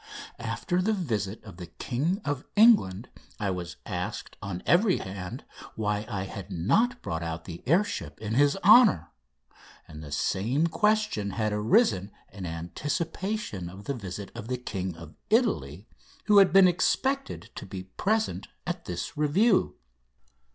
[0.39, 3.07] After the visit of the King of England
[3.39, 8.19] I was asked on every hand why I had not brought out the air ship
[8.19, 9.11] in his honour,
[9.87, 15.13] and the same questions had arisen in anticipation of the visit of the King of
[15.29, 15.85] Italy,
[16.23, 19.75] who had been expected to be present at this review.